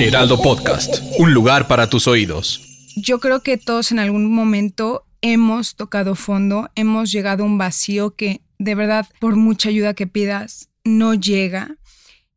[0.00, 2.62] Heraldo Podcast, un lugar para tus oídos.
[2.94, 8.14] Yo creo que todos en algún momento hemos tocado fondo, hemos llegado a un vacío
[8.14, 11.76] que de verdad, por mucha ayuda que pidas, no llega.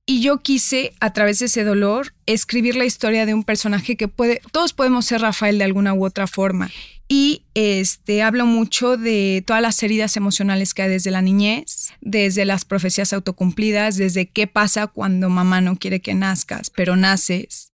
[0.08, 4.08] Y yo quise, a través de ese dolor, escribir la historia de un personaje que
[4.08, 6.72] puede, todos podemos ser Rafael de alguna u otra forma.
[7.14, 12.46] Y este, hablo mucho de todas las heridas emocionales que hay desde la niñez, desde
[12.46, 17.74] las profecías autocumplidas, desde qué pasa cuando mamá no quiere que nazcas, pero naces.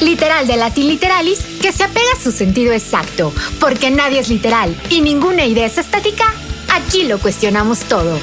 [0.00, 4.80] Literal de Latin Literalis, que se apega a su sentido exacto, porque nadie es literal
[4.88, 6.32] y ninguna idea es estática,
[6.68, 8.20] aquí lo cuestionamos todo.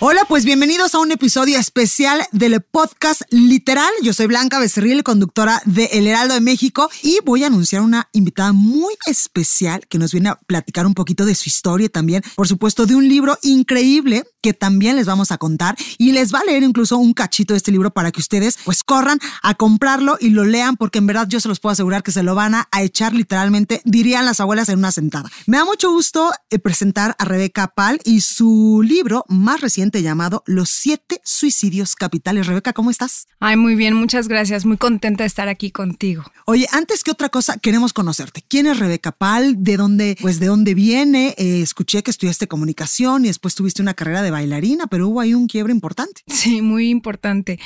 [0.00, 3.90] Hola, pues bienvenidos a un episodio especial del podcast Literal.
[4.00, 8.08] Yo soy Blanca Becerril, conductora de El Heraldo de México, y voy a anunciar una
[8.12, 12.46] invitada muy especial que nos viene a platicar un poquito de su historia también, por
[12.46, 16.44] supuesto, de un libro increíble que también les vamos a contar y les va a
[16.44, 20.30] leer incluso un cachito de este libro para que ustedes pues corran a comprarlo y
[20.30, 22.68] lo lean porque en verdad yo se los puedo asegurar que se lo van a,
[22.78, 25.28] echar literalmente, dirían las abuelas en una sentada.
[25.46, 30.42] Me da mucho gusto eh, presentar a Rebeca Pal y su libro más reciente llamado
[30.46, 32.46] Los siete suicidios capitales.
[32.46, 33.26] Rebeca, ¿cómo estás?
[33.40, 34.66] Ay, muy bien, muchas gracias.
[34.66, 36.24] Muy contenta de estar aquí contigo.
[36.46, 38.44] Oye, antes que otra cosa, queremos conocerte.
[38.46, 39.56] ¿Quién es Rebeca Pal?
[39.58, 41.34] ¿De dónde, pues, de dónde viene?
[41.38, 45.34] Eh, escuché que estudiaste comunicación y después tuviste una carrera de bailarina, pero hubo ahí
[45.34, 46.22] un quiebre importante.
[46.38, 47.58] Sí, muy importante.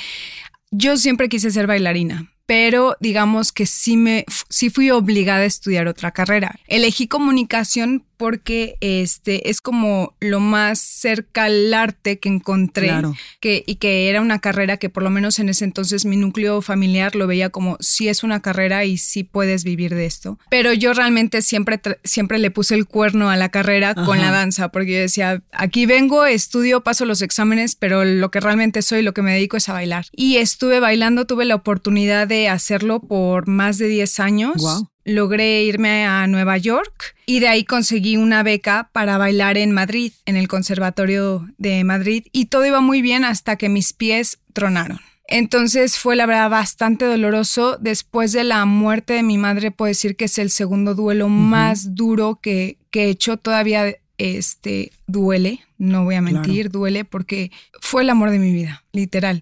[0.71, 5.87] Yo siempre quise ser bailarina pero digamos que sí me sí fui obligada a estudiar
[5.87, 6.59] otra carrera.
[6.67, 12.93] Elegí comunicación porque este es como lo más cerca al arte que encontré
[13.41, 16.61] que, y que era una carrera que por lo menos en ese entonces mi núcleo
[16.61, 20.39] familiar lo veía como si es una carrera y sí puedes vivir de esto.
[20.49, 24.69] Pero yo realmente siempre, siempre le puse el cuerno a la carrera con la danza
[24.69, 29.13] porque yo decía, aquí vengo, estudio, paso los exámenes, pero lo que realmente soy, lo
[29.13, 30.05] que me dedico es a bailar.
[30.13, 34.55] Y estuve bailando, tuve la oportunidad de hacerlo por más de 10 años.
[34.61, 39.71] Wow logré irme a Nueva York y de ahí conseguí una beca para bailar en
[39.71, 44.39] Madrid, en el Conservatorio de Madrid, y todo iba muy bien hasta que mis pies
[44.53, 44.99] tronaron.
[45.27, 47.77] Entonces fue la verdad bastante doloroso.
[47.79, 51.95] Después de la muerte de mi madre, puedo decir que es el segundo duelo más
[51.95, 53.37] duro que, que he hecho.
[53.37, 57.51] Todavía este, duele, no voy a mentir, duele porque
[57.81, 59.41] fue el amor de mi vida, literal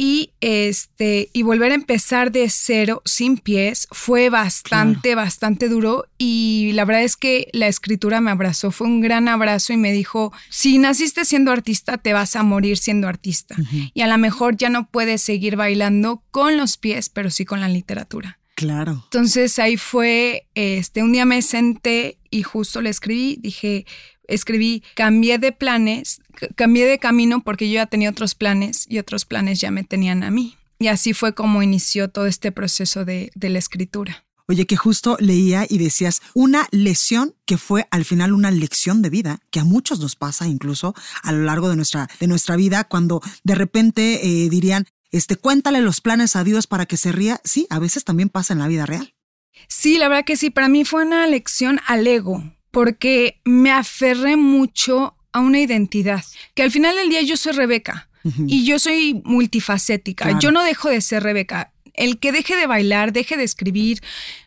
[0.00, 6.06] y este y volver a empezar de cero sin pies fue bastante bastante duro.
[6.16, 9.92] Y la verdad es que la escritura me abrazó fue un gran abrazo y me
[9.92, 13.56] dijo si naciste siendo artista te vas a morir siendo artista
[13.92, 17.60] y a lo mejor ya no puedes seguir bailando con los pies pero sí con
[17.60, 18.38] la literatura.
[18.54, 19.02] Claro.
[19.04, 23.86] Entonces ahí fue, este, un día me senté y justo le escribí, dije,
[24.28, 26.20] escribí, cambié de planes,
[26.54, 30.22] cambié de camino porque yo ya tenía otros planes y otros planes ya me tenían
[30.22, 30.56] a mí.
[30.78, 34.24] Y así fue como inició todo este proceso de, de la escritura.
[34.50, 39.10] Oye, que justo leía y decías una lesión que fue al final una lección de
[39.10, 42.84] vida, que a muchos nos pasa incluso a lo largo de nuestra, de nuestra vida,
[42.84, 47.42] cuando de repente eh, dirían, este, cuéntale los planes a Dios para que se ría.
[47.44, 49.14] Sí, a veces también pasa en la vida real.
[49.68, 54.36] Sí, la verdad que sí, para mí fue una lección al ego, porque me aferré
[54.36, 56.24] mucho a una identidad,
[56.54, 58.08] que al final del día yo soy Rebeca
[58.46, 60.38] y yo soy multifacética, Claro.
[60.40, 61.72] yo no dejo de ser Rebeca.
[61.94, 64.00] El que deje de bailar, deje de escribir,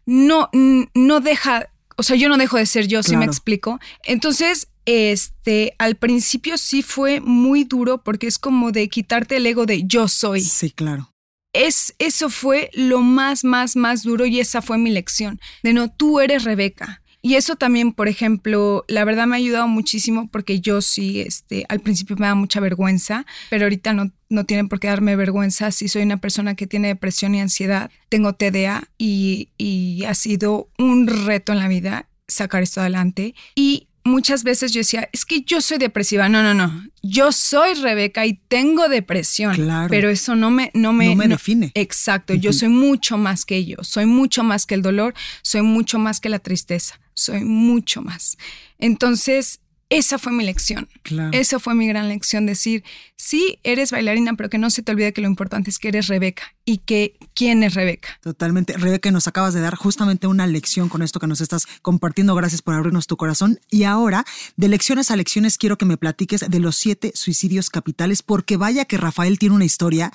[0.05, 0.49] no,
[0.93, 3.79] no deja, o sea, yo no dejo de ser yo, si me explico.
[4.05, 9.65] Entonces, este, al principio sí fue muy duro porque es como de quitarte el ego
[9.65, 11.11] de yo soy Sí, claro.
[11.53, 15.89] es, eso fue lo más, más, más duro y esa fue mi lección, de no,
[15.91, 17.00] tú eres Rebeca.
[17.21, 21.65] Y eso también, por ejemplo, la verdad me ha ayudado muchísimo porque yo sí, este,
[21.69, 25.71] al principio me da mucha vergüenza, pero ahorita no, no tienen por qué darme vergüenza
[25.71, 30.69] si soy una persona que tiene depresión y ansiedad, tengo TDA y, y ha sido
[30.79, 33.35] un reto en la vida sacar esto adelante.
[33.55, 36.29] Y muchas veces yo decía, es que yo soy depresiva.
[36.29, 36.87] No, no, no.
[37.03, 39.55] Yo soy Rebeca y tengo depresión.
[39.55, 39.89] Claro.
[39.89, 41.71] Pero eso no me, no me, No me define.
[41.75, 42.33] Exacto.
[42.33, 43.77] Yo soy mucho más que ello.
[43.81, 45.13] Soy mucho más que el dolor.
[45.41, 47.00] Soy mucho más que la tristeza.
[47.13, 48.37] Soy mucho más.
[48.77, 49.59] Entonces,
[49.91, 50.87] esa fue mi lección.
[51.03, 51.37] Claro.
[51.37, 52.81] Esa fue mi gran lección, decir,
[53.17, 56.07] sí, eres bailarina, pero que no se te olvide que lo importante es que eres
[56.07, 58.17] Rebeca y que quién es Rebeca.
[58.21, 58.77] Totalmente.
[58.77, 62.33] Rebeca, nos acabas de dar justamente una lección con esto que nos estás compartiendo.
[62.35, 63.59] Gracias por abrirnos tu corazón.
[63.69, 64.23] Y ahora,
[64.55, 68.85] de lecciones a lecciones, quiero que me platiques de los siete suicidios capitales, porque vaya
[68.85, 70.13] que Rafael tiene una historia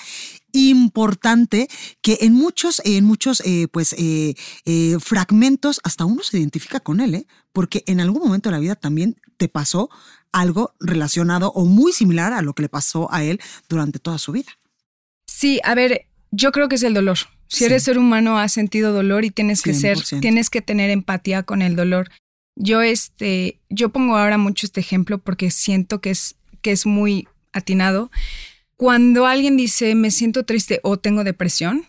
[0.57, 1.69] importante
[2.03, 7.01] que en muchos, en muchos, eh, pues, eh, eh, fragmentos hasta uno se identifica con
[7.01, 7.27] él.
[7.53, 9.89] Porque en algún momento de la vida también te pasó
[10.33, 14.33] algo relacionado o muy similar a lo que le pasó a él durante toda su
[14.33, 14.51] vida.
[15.27, 17.19] Sí, a ver, yo creo que es el dolor.
[17.49, 17.65] Si Sí.
[17.65, 20.21] eres ser humano, has sentido dolor y tienes que ser, 100%.
[20.21, 22.11] tienes que tener empatía con el dolor.
[22.57, 27.29] Yo, este, yo pongo ahora mucho este ejemplo porque siento que es, que es muy
[27.53, 28.11] atinado.
[28.77, 31.87] Cuando alguien dice me siento triste o tengo depresión,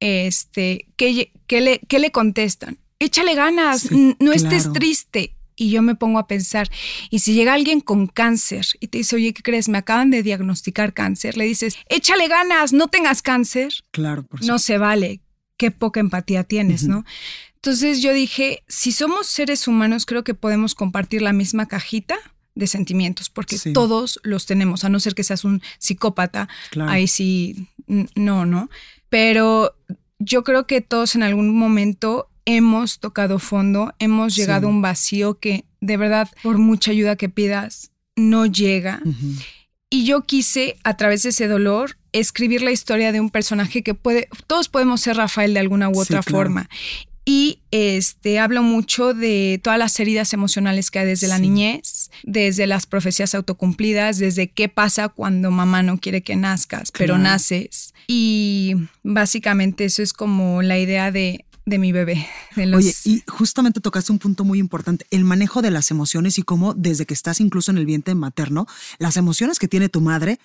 [0.00, 2.78] este, ¿qué, qué le, qué le contestan?
[2.98, 5.36] Échale ganas, Sí, no estés triste.
[5.56, 6.70] Y yo me pongo a pensar,
[7.10, 9.68] y si llega alguien con cáncer y te dice, oye, ¿qué crees?
[9.68, 14.58] Me acaban de diagnosticar cáncer, le dices, échale ganas, no tengas cáncer, Claro, por no
[14.58, 15.20] se vale.
[15.58, 16.84] Qué poca empatía tienes.
[16.84, 17.04] ¿no?
[17.56, 22.16] Entonces yo dije, si somos seres humanos, creo que podemos compartir la misma cajita
[22.54, 23.72] de sentimientos, porque Sí.
[23.72, 26.90] todos los tenemos, a no ser que seas un psicópata, Claro.
[26.90, 27.68] ahí sí,
[28.14, 28.68] no, ¿no?
[29.08, 29.74] Pero
[30.18, 34.40] yo creo que todos en algún momento hemos tocado fondo, hemos Sí.
[34.40, 39.00] llegado a un vacío que de verdad, por mucha ayuda que pidas, no llega.
[39.88, 43.94] Y yo quise, a través de ese dolor, escribir la historia de un personaje que
[43.94, 46.38] puede, todos podemos ser Rafael de alguna u Sí, otra claro.
[46.38, 46.68] forma.
[47.24, 52.66] Y este hablo mucho de todas las heridas emocionales que hay desde la niñez, desde
[52.66, 57.94] las profecías autocumplidas, desde qué pasa cuando mamá no quiere que nazcas, pero naces.
[58.08, 62.26] Y básicamente eso es como la idea de, de mi bebé.
[62.56, 66.38] de los- Oye, y justamente tocaste un punto muy importante, el manejo de las emociones
[66.38, 68.66] y cómo desde que estás incluso en el vientre materno,
[68.98, 70.38] las emociones que tiene tu madre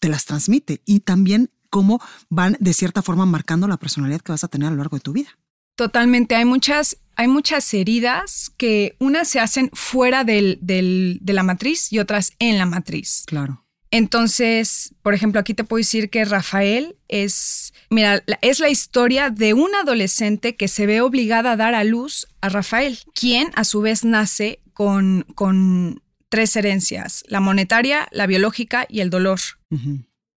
[0.00, 4.44] te las transmite y también cómo van de cierta forma marcando la personalidad que vas
[4.44, 5.30] a tener a lo largo de tu vida.
[5.78, 11.44] Totalmente, hay muchas, hay muchas heridas que unas se hacen fuera del, del- de la
[11.44, 13.22] matriz y otras en la matriz.
[13.28, 13.64] Claro.
[13.92, 19.30] Entonces, por ejemplo, aquí te puedo decir que Rafael es, mira, la- es la historia
[19.30, 23.62] de una adolescente que se ve obligada a dar a luz a Rafael, quien a
[23.62, 29.38] su vez nace con, con tres herencias, la monetaria, la biológica y el dolor.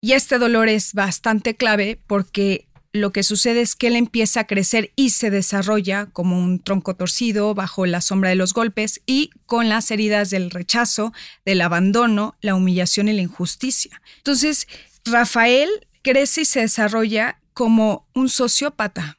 [0.00, 2.67] Y este dolor es bastante clave porque
[2.98, 6.94] lo que sucede es que él empieza a crecer y se desarrolla como un tronco
[6.94, 11.12] torcido bajo la sombra de los golpes y con las heridas del rechazo,
[11.44, 14.02] del abandono, la humillación y la injusticia.
[14.18, 14.68] Entonces,
[15.04, 15.68] Rafael
[16.02, 19.18] crece y se desarrolla como un sociópata,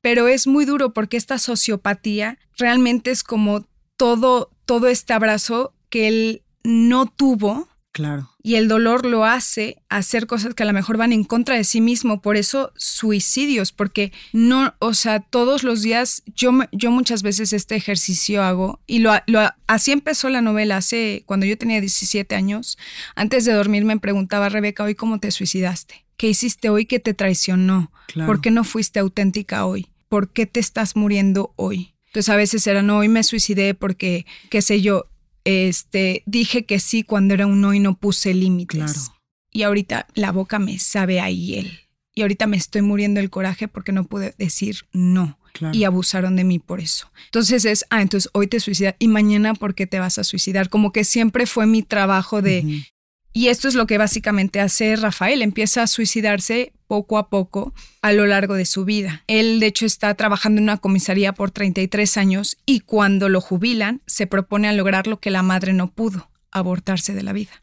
[0.00, 6.06] pero es muy duro porque esta sociopatía realmente es como todo, todo este abrazo que
[6.06, 8.30] él no tuvo Claro.
[8.42, 11.64] y el dolor lo hace hacer cosas que a lo mejor van en contra de
[11.64, 17.22] sí mismo, por eso suicidios, porque no, o sea, todos los días yo, yo muchas
[17.22, 21.80] veces este ejercicio hago y lo, lo- así empezó la novela, hace cuando yo tenía
[21.80, 22.78] 17 años,
[23.14, 27.12] antes de dormir me preguntaba Rebeca, hoy cómo te suicidaste, qué hiciste hoy que te
[27.14, 28.26] traicionó, Claro.
[28.26, 29.86] por qué no fuiste auténtica hoy.
[30.08, 31.94] ¿por qué te estás muriendo hoy?
[32.08, 35.06] Entonces a veces era, no, hoy me suicidé porque, qué sé yo,
[35.44, 38.92] este, dije que sí cuando era un no y no puse límites.
[38.92, 39.18] Claro.
[39.50, 41.80] Y ahorita la boca me sabe a hiel.
[42.14, 45.38] Y ahorita me estoy muriendo el coraje porque no pude decir no.
[45.52, 45.76] Claro.
[45.76, 47.10] Y abusaron de mí por eso.
[47.26, 50.70] Entonces es, ah, entonces hoy te suicidas y mañana ¿por qué te vas a suicidar?
[50.70, 52.84] Como que siempre fue mi trabajo de...
[53.32, 55.42] Y esto es lo que básicamente hace Rafael.
[55.42, 57.72] Empieza a suicidarse poco a poco
[58.02, 59.24] a lo largo de su vida.
[59.26, 64.02] Él, de hecho, está trabajando en una comisaría por 33 años y cuando lo jubilan,
[64.06, 67.61] se propone a lograr lo que la madre no pudo, abortarse de la vida.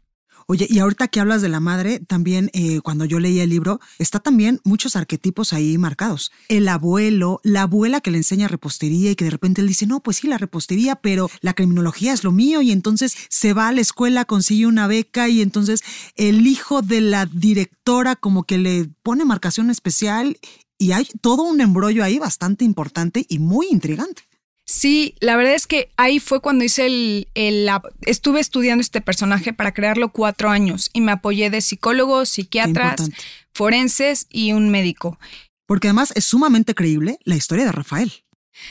[0.50, 3.78] Oye, y ahorita que hablas de la madre, también eh, cuando yo leí el libro,
[4.00, 6.32] está también muchos arquetipos ahí marcados.
[6.48, 10.00] El abuelo, la abuela que le enseña repostería y que de repente él dice, no,
[10.00, 13.72] pues sí, la repostería, pero la criminología es lo mío y entonces se va a
[13.72, 15.84] la escuela, consigue una beca y entonces
[16.16, 20.36] el hijo de la directora como que le pone marcación especial
[20.78, 24.29] y hay todo un embrollo ahí bastante importante y muy intrigante.
[24.72, 27.26] Sí, la verdad es que ahí fue cuando hice el,
[28.02, 33.10] estuve estudiando este personaje para crearlo cuatro años y me apoyé de psicólogos, psiquiatras,
[33.52, 35.18] forenses y un médico.
[35.66, 38.12] Porque además es sumamente creíble la historia de Rafael.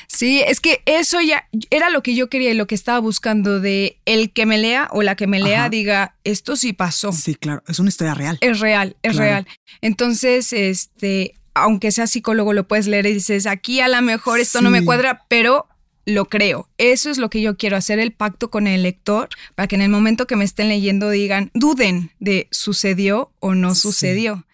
[0.07, 3.59] Sí, es que eso ya era lo que yo quería y lo que estaba buscando
[3.59, 5.69] de el que me lea o la que me lea Ajá.
[5.69, 7.11] diga, esto sí pasó.
[7.11, 8.37] Sí, claro, es una historia real.
[8.39, 9.25] Es real, es Claro.
[9.29, 9.47] real.
[9.81, 14.61] Entonces, este, aunque sea psicólogo, lo puedes leer y dices, aquí a lo mejor esto
[14.61, 15.67] no me cuadra, pero
[16.09, 16.69] lo creo.
[16.77, 19.81] Eso es lo que yo quiero, hacer el pacto con el lector para que en
[19.81, 23.81] el momento que me estén leyendo digan, duden de sucedió o no Sí.
[23.81, 24.45] sucedió.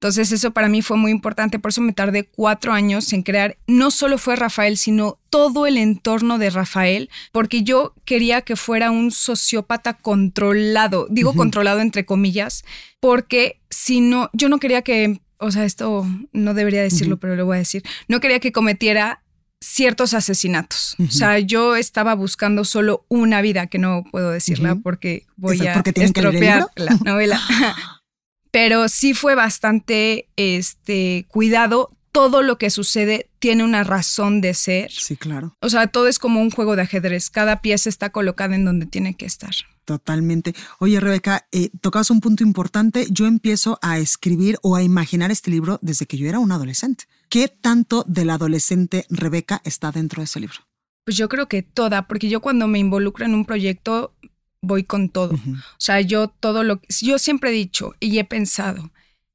[0.00, 3.58] Entonces eso para mí fue muy importante, por eso me tardé cuatro años en crear,
[3.66, 8.92] no solo fue Rafael, sino todo el entorno de Rafael, porque yo quería que fuera
[8.92, 12.64] un sociópata controlado, digo controlado entre comillas,
[13.00, 17.44] porque si no, yo no quería que, o sea, esto no debería decirlo, pero lo
[17.46, 19.24] voy a decir, no quería que cometiera
[19.68, 20.96] ciertos asesinatos.
[20.98, 25.74] O sea, yo estaba buscando solo una vida, que no puedo decirla porque voy a
[25.74, 27.40] porque estropear la novela.
[28.50, 31.94] Pero sí fue bastante este cuidado.
[32.12, 34.90] Todo lo que sucede tiene una razón de ser.
[34.90, 35.54] Sí, claro.
[35.60, 37.28] O sea, todo es como un juego de ajedrez.
[37.28, 39.54] Cada pieza está colocada en donde tiene que estar.
[39.84, 40.54] Totalmente.
[40.80, 43.06] Oye, Rebeca, eh, tocas un punto importante.
[43.10, 47.04] Yo empiezo a escribir o a imaginar este libro desde que yo era un adolescente.
[47.28, 50.56] ¿Qué tanto de la adolescente Rebeca está dentro de ese libro?
[51.04, 54.14] Pues yo creo que toda, porque yo cuando me involucro en un proyecto
[54.60, 55.34] voy con todo.
[55.34, 58.90] O sea, yo todo lo que yo siempre he dicho y he pensado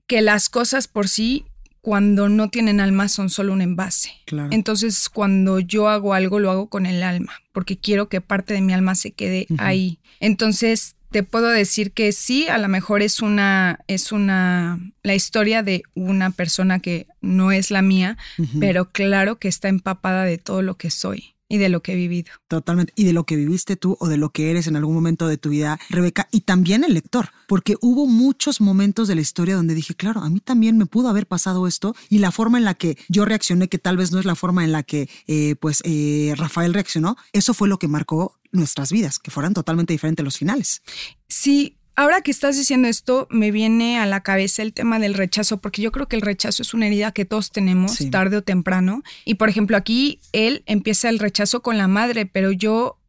[0.08, 1.46] que las cosas por sí
[1.82, 4.12] cuando no tienen alma son solo un envase.
[4.26, 4.50] Claro.
[4.52, 8.62] Entonces, cuando yo hago algo, lo hago con el alma, porque quiero que parte de
[8.62, 10.00] mi alma se quede ahí.
[10.20, 15.62] Entonces, te puedo decir que sí, a lo mejor es una, es una, la historia
[15.62, 18.18] de una persona que no es la mía,
[18.60, 21.96] pero claro que está empapada de todo lo que soy y de lo que he
[21.96, 22.32] vivido.
[22.48, 22.94] Totalmente.
[22.96, 25.38] Y de lo que viviste tú o de lo que eres en algún momento de
[25.38, 29.76] tu vida, Rebeca, y también el lector, porque hubo muchos momentos de la historia donde
[29.76, 32.74] dije, claro, a mí también me pudo haber pasado esto y la forma en la
[32.74, 35.84] que yo reaccioné, que tal vez no es la forma en la que eh, pues
[35.86, 40.38] eh, Rafael reaccionó, eso fue lo que marcó nuestras vidas, que fueran totalmente diferentes los
[40.38, 40.82] finales.
[41.28, 45.58] Sí, ahora que estás diciendo esto, me viene a la cabeza el tema del rechazo,
[45.60, 48.10] porque yo creo que el rechazo es una herida que todos tenemos Sí.
[48.10, 49.04] tarde o temprano.
[49.26, 53.00] Y por ejemplo, aquí él empieza el rechazo con la madre, pero yo,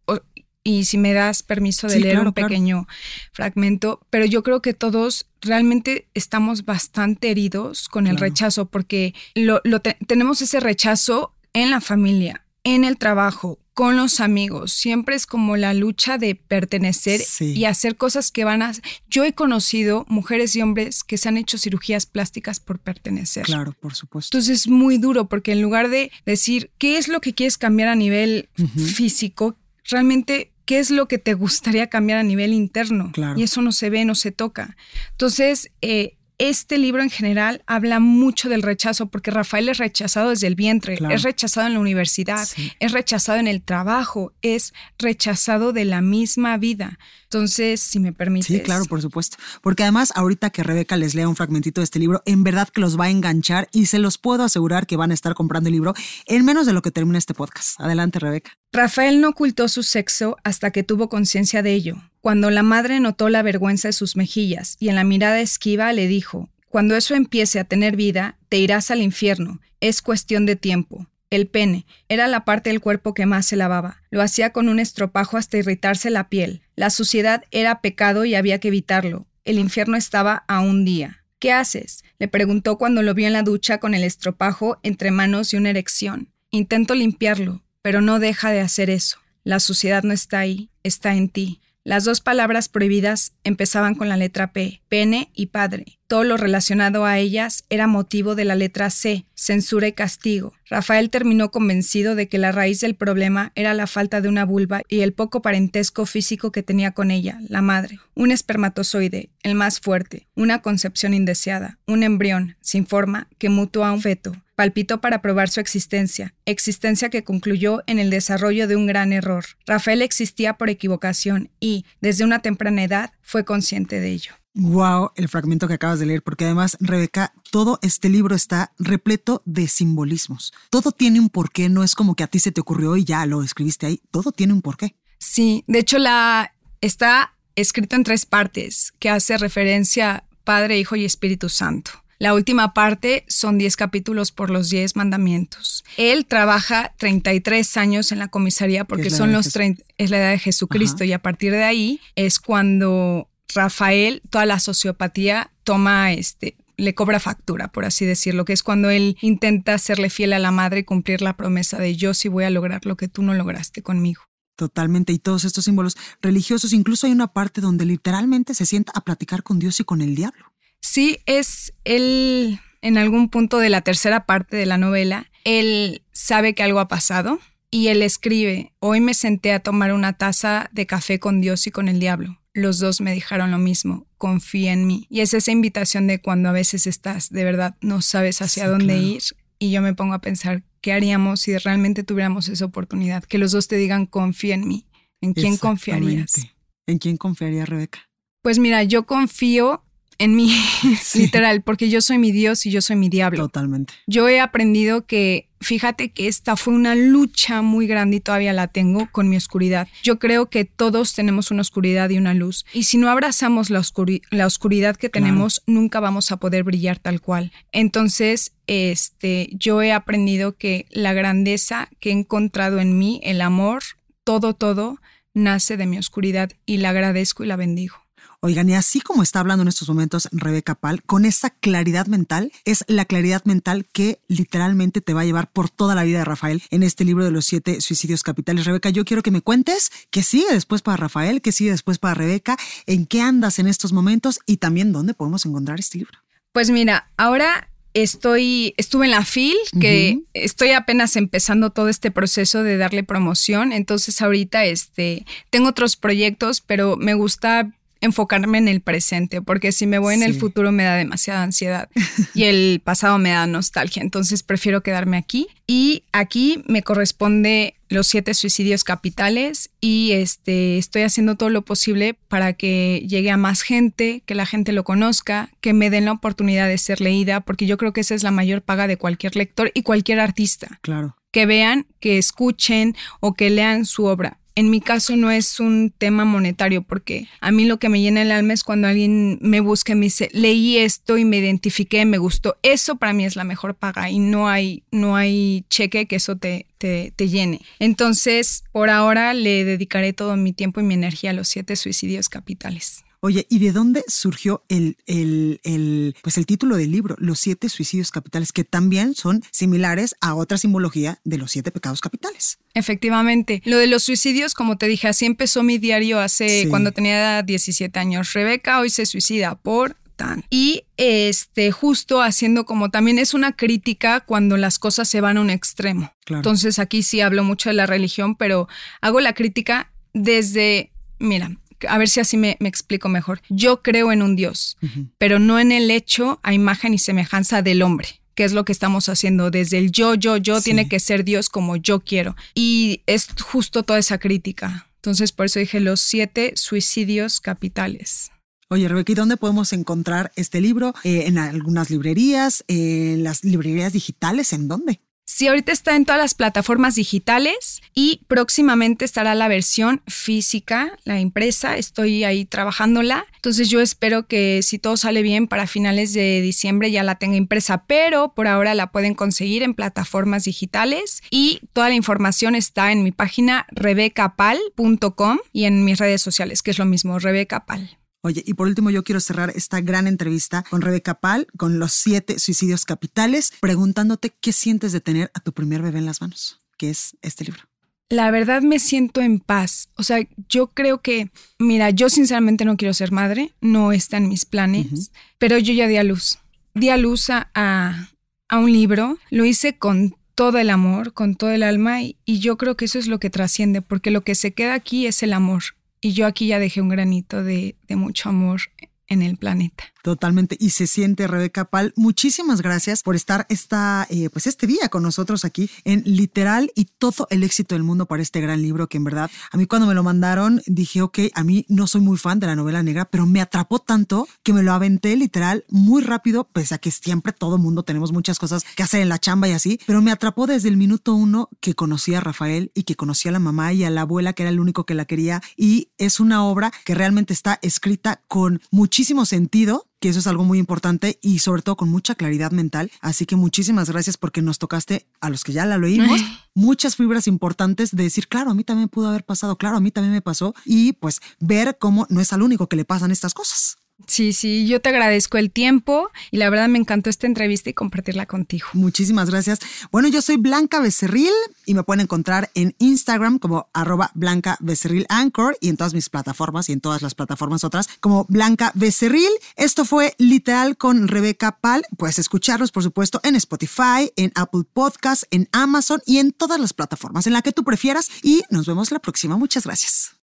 [0.66, 2.48] y si me das permiso de Sí, leer claro, un claro.
[2.48, 2.86] pequeño
[3.32, 9.60] fragmento, pero yo creo que todos realmente estamos bastante heridos con el rechazo, porque lo,
[9.64, 14.72] lo te- tenemos ese rechazo en la familia, en el trabajo, con los amigos.
[14.72, 17.52] Siempre es como la lucha de pertenecer Sí.
[17.54, 18.72] y hacer cosas que van a...
[19.10, 23.44] Yo he conocido mujeres y hombres que se han hecho cirugías plásticas por pertenecer.
[23.44, 24.36] Claro, por supuesto.
[24.36, 27.88] Entonces es muy duro porque en lugar de decir qué es lo que quieres cambiar
[27.88, 28.48] a nivel
[28.94, 29.56] físico,
[29.90, 33.10] realmente qué es lo que te gustaría cambiar a nivel interno.
[33.12, 33.38] Claro.
[33.38, 34.76] Y eso no se ve, no se toca.
[35.10, 36.16] Entonces, eh,
[36.48, 40.96] este libro en general habla mucho del rechazo porque Rafael es rechazado desde el vientre,
[40.96, 41.14] Claro.
[41.14, 42.72] es rechazado en la universidad, Sí.
[42.80, 46.98] es rechazado en el trabajo, es rechazado de la misma vida.
[47.34, 48.46] Entonces, si me permites.
[48.46, 49.38] Sí, claro, por supuesto.
[49.60, 52.80] Porque además, ahorita que Rebeca les lea un fragmentito de este libro, en verdad que
[52.80, 55.72] los va a enganchar y se los puedo asegurar que van a estar comprando el
[55.72, 55.94] libro
[56.26, 57.80] en menos de lo que termina este podcast.
[57.80, 58.52] Adelante, Rebeca.
[58.72, 61.96] Rafael no ocultó su sexo hasta que tuvo conciencia de ello.
[62.20, 66.06] Cuando la madre notó la vergüenza de sus mejillas y en la mirada esquiva le
[66.06, 69.60] dijo, Cuando eso empiece a tener vida, te irás al infierno.
[69.80, 71.08] Es cuestión de tiempo.
[71.34, 74.00] El pene era la parte del cuerpo que más se lavaba.
[74.10, 76.62] Lo hacía con un estropajo hasta irritarse la piel.
[76.76, 79.26] La suciedad era pecado y había que evitarlo.
[79.44, 81.24] El infierno estaba a un día.
[81.40, 82.04] ¿Qué haces?
[82.20, 85.70] Le preguntó cuando lo vio en la ducha con el estropajo entre manos y una
[85.70, 86.30] erección.
[86.52, 89.18] Intento limpiarlo, pero no deja de hacer eso.
[89.42, 91.60] La suciedad no está ahí, está en ti.
[91.86, 95.98] Las dos palabras prohibidas empezaban con la letra P, pene y padre.
[96.06, 100.54] Todo lo relacionado a ellas era motivo de la letra C, censura y castigo.
[100.64, 104.80] Rafael terminó convencido de que la raíz del problema era la falta de una vulva
[104.88, 107.98] y el poco parentesco físico que tenía con ella, la madre.
[108.14, 113.92] Un espermatozoide, el más fuerte, una concepción indeseada, un embrión, sin forma, que mutó a
[113.92, 118.86] un feto, palpitó para probar su existencia, existencia que concluyó en el desarrollo de un
[118.86, 119.44] gran error.
[119.66, 124.32] Rafael existía por equivocación y, desde una temprana edad, fue consciente de ello.
[124.56, 129.42] Wow, el fragmento que acabas de leer, porque además, Rebeca, todo este libro está repleto
[129.44, 130.52] de simbolismos.
[130.70, 133.26] Todo tiene un porqué, no es como que a ti se te ocurrió y ya
[133.26, 134.00] lo escribiste ahí.
[134.12, 134.94] Todo tiene un porqué.
[135.18, 141.04] Sí, de hecho la está escrito en tres partes, que hace referencia Padre, Hijo y
[141.04, 141.90] Espíritu Santo.
[142.18, 145.84] La última parte son 10 capítulos por los 10 mandamientos.
[145.96, 150.38] Él trabaja 33 años en la comisaría porque son los 30, es la edad de
[150.38, 156.94] Jesucristo y a partir de ahí es cuando Rafael, toda la sociopatía toma este le
[156.94, 160.80] cobra factura, por así decirlo, que es cuando él intenta serle fiel a la madre
[160.80, 163.82] y cumplir la promesa de yo sí voy a lograr lo que tú no lograste
[163.82, 164.22] conmigo.
[164.56, 169.00] Totalmente, y todos estos símbolos religiosos, incluso hay una parte donde literalmente se sienta a
[169.00, 170.53] platicar con Dios y con el diablo.
[170.84, 176.54] Sí, es él en algún punto de la tercera parte de la novela, él sabe
[176.54, 180.84] que algo ha pasado y él escribe, hoy me senté a tomar una taza de
[180.84, 182.38] café con Dios y con el diablo.
[182.52, 185.06] Los dos me dijeron lo mismo, confía en mí.
[185.08, 188.98] Y es esa invitación de cuando a veces estás, de verdad, no sabes hacia dónde
[188.98, 189.22] ir
[189.58, 193.24] y yo me pongo a pensar, ¿qué haríamos si realmente tuviéramos esa oportunidad?
[193.24, 194.86] Que los dos te digan, confía en mí.
[195.22, 196.46] ¿En quién confiarías?
[196.86, 198.00] ¿En quién confiaría, Rebeca?
[198.42, 199.82] Pues mira, yo confío
[200.18, 200.54] en mí,
[201.14, 203.44] literal, porque yo soy mi Dios y yo soy mi diablo.
[203.44, 203.94] Totalmente.
[204.06, 208.68] Yo he aprendido que, fíjate que esta fue una lucha muy grande y todavía la
[208.68, 209.88] tengo con mi oscuridad.
[210.02, 212.64] Yo creo que todos tenemos una oscuridad y una luz.
[212.72, 213.82] Y si no abrazamos la,
[214.30, 217.52] la oscuridad que tenemos, nunca vamos a poder brillar tal cual.
[217.72, 223.82] Entonces, este, yo he aprendido que la grandeza que he encontrado en mí, el amor,
[224.24, 224.98] todo, todo,
[225.34, 228.03] nace de mi oscuridad y la agradezco y la bendigo.
[228.46, 232.52] Oigan, y así como está hablando en estos momentos Rebeca Pal, con esa claridad mental,
[232.66, 236.26] es la claridad mental que literalmente te va a llevar por toda la vida de
[236.26, 238.66] Rafael en este libro de los siete suicidios capitales.
[238.66, 242.12] Rebeca, yo quiero que me cuentes qué sigue después para Rafael, qué sigue después para
[242.12, 246.18] Rebeca, en qué andas en estos momentos y también dónde podemos encontrar este libro.
[246.52, 252.62] Pues mira, ahora estoy, estuve en la FIL, que estoy apenas empezando todo este proceso
[252.62, 253.72] de darle promoción.
[253.72, 257.72] Entonces ahorita este, tengo otros proyectos, pero me gusta
[258.04, 261.88] enfocarme en el presente, porque si me voy en el futuro me da demasiada ansiedad
[262.34, 265.48] y el pasado me da nostalgia, entonces prefiero quedarme aquí.
[265.66, 272.18] Y aquí me corresponde los siete suicidios capitales y este, estoy haciendo todo lo posible
[272.28, 276.12] para que llegue a más gente, que la gente lo conozca, que me den la
[276.12, 279.36] oportunidad de ser leída, porque yo creo que esa es la mayor paga de cualquier
[279.36, 280.78] lector y cualquier artista.
[280.82, 281.16] Claro.
[281.30, 285.92] Que vean, que escuchen o que lean su obra en mi caso no es un
[285.96, 289.60] tema monetario porque a mí lo que me llena el alma es cuando alguien me
[289.60, 292.56] busca y me dice, leí esto y me identifiqué, me gustó.
[292.62, 296.36] Eso para mí es la mejor paga y no hay, no hay cheque que eso
[296.36, 297.62] te, te, te llene.
[297.80, 302.28] Entonces, por ahora le dedicaré todo mi tiempo y mi energía a los siete suicidios
[302.28, 303.04] capitales.
[303.24, 308.10] Oye, ¿y de dónde surgió el, el, pues el título del libro, Los siete suicidios
[308.10, 312.58] capitales, que también son similares a otra simbología de los siete pecados capitales?
[312.74, 313.62] Efectivamente.
[313.64, 317.98] Lo de los suicidios, como te dije, así empezó mi diario hace cuando tenía 17
[317.98, 318.34] años.
[318.34, 320.44] Rebeca hoy se suicida por Tan.
[320.50, 325.40] Y este, justo haciendo como también es una crítica cuando las cosas se van a
[325.40, 326.12] un extremo.
[326.26, 328.68] Entonces aquí sí hablo mucho de la religión, pero
[329.00, 331.56] hago la crítica desde, mira,
[331.88, 333.40] a ver si así me, explico mejor.
[333.48, 334.76] Yo creo en un Dios,
[335.18, 338.72] pero no en el hecho a imagen y semejanza del hombre que es lo que
[338.72, 342.34] estamos haciendo desde el yo, yo, yo, tiene que ser Dios como yo quiero.
[342.52, 344.88] Y es justo toda esa crítica.
[344.96, 348.32] Entonces, por eso dije los siete suicidios capitales.
[348.68, 350.94] Oye, Rebeca, ¿y dónde podemos encontrar este libro?
[351.04, 352.64] Eh, ¿En algunas librerías?
[352.66, 354.52] ¿En las librerías digitales?
[354.52, 355.00] ¿En dónde?
[355.34, 361.18] Sí, ahorita está en todas las plataformas digitales y próximamente estará la versión física, la
[361.18, 361.76] impresa.
[361.76, 363.26] Estoy ahí trabajándola.
[363.34, 367.34] Entonces yo espero que si todo sale bien para finales de diciembre ya la tenga
[367.34, 372.92] impresa, pero por ahora la pueden conseguir en plataformas digitales y toda la información está
[372.92, 377.98] en mi página rebecapal.com y en mis redes sociales, que es lo mismo, Rebecapal.
[378.26, 381.92] Oye, y por último yo quiero cerrar esta gran entrevista con Rebeca Pal, con los
[381.92, 386.62] siete suicidios capitales, preguntándote qué sientes de tener a tu primer bebé en las manos,
[386.78, 387.64] que es este libro.
[388.08, 389.90] La verdad me siento en paz.
[389.96, 394.30] O sea, yo creo que, mira, yo sinceramente no quiero ser madre, no está en
[394.30, 396.38] mis planes, pero yo ya di a luz.
[396.72, 401.50] Di a luz a, a un libro, lo hice con todo el amor, con todo
[401.50, 404.34] el alma y, y, yo creo que eso es lo que trasciende, porque lo que
[404.34, 405.62] se queda aquí es el amor.
[406.04, 408.60] Y yo aquí ya dejé un granito de, de mucho amor
[409.06, 409.93] en el planeta.
[410.04, 410.58] Totalmente.
[410.60, 411.94] Y se siente, Rebeca Pal.
[411.96, 416.84] Muchísimas gracias por estar esta, eh, pues este día con nosotros aquí en Literal y
[416.84, 419.86] todo el éxito del mundo para este gran libro que en verdad a mí cuando
[419.86, 423.06] me lo mandaron dije, ok, a mí no soy muy fan de la novela negra,
[423.06, 427.32] pero me atrapó tanto que me lo aventé literal muy rápido, pese a que siempre
[427.32, 430.46] todo mundo tenemos muchas cosas que hacer en la chamba y así, pero me atrapó
[430.46, 433.84] desde el minuto uno que conocí a Rafael y que conocí a la mamá y
[433.84, 436.94] a la abuela que era el único que la quería y es una obra que
[436.94, 441.76] realmente está escrita con muchísimo sentido que eso es algo muy importante y sobre todo
[441.76, 442.92] con mucha claridad mental.
[443.00, 446.20] Así que muchísimas gracias porque nos tocaste a los que ya la oímos
[446.54, 449.90] muchas fibras importantes de decir, claro, a mí también pudo haber pasado, claro, a mí
[449.90, 453.32] también me pasó y pues ver cómo no es al único que le pasan estas
[453.32, 453.78] cosas.
[454.06, 457.74] Sí, sí, yo te agradezco el tiempo y la verdad me encantó esta entrevista y
[457.74, 458.66] compartirla contigo.
[458.72, 459.60] Muchísimas gracias.
[459.92, 461.32] Bueno, yo soy Blanca Becerril
[461.64, 466.10] y me pueden encontrar en Instagram como arroba Blanca Becerril Anchor y en todas mis
[466.10, 469.30] plataformas y en todas las plataformas otras como Blanca Becerril.
[469.56, 471.86] Esto fue literal con Rebeca Pal.
[471.96, 476.72] Puedes escucharlos, por supuesto, en Spotify, en Apple Podcasts, en Amazon y en todas las
[476.72, 478.10] plataformas en la que tú prefieras.
[478.22, 479.36] Y nos vemos la próxima.
[479.36, 480.23] Muchas gracias.